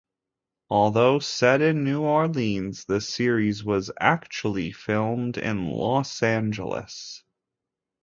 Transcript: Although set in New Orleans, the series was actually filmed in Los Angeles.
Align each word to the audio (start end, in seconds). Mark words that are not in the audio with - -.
Although 0.71 1.19
set 1.19 1.61
in 1.61 1.83
New 1.83 2.01
Orleans, 2.01 2.85
the 2.85 2.99
series 3.01 3.63
was 3.63 3.91
actually 3.99 4.71
filmed 4.71 5.37
in 5.37 5.69
Los 5.69 6.23
Angeles. 6.23 7.23